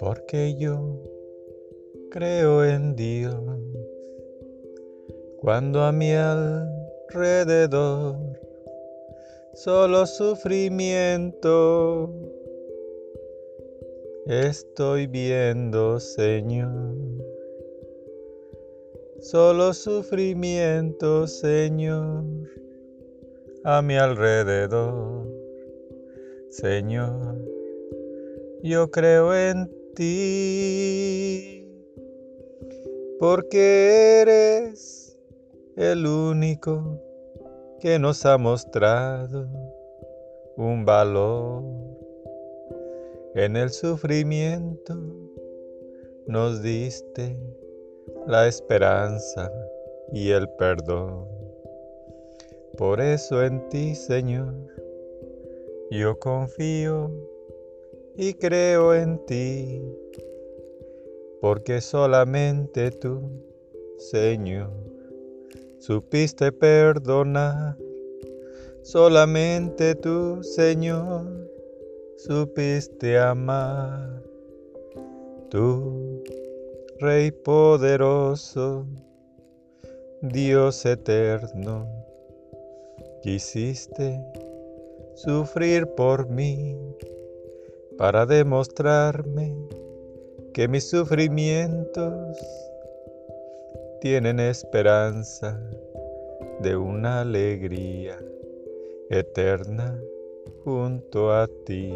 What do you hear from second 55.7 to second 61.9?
yo confío y creo en ti, porque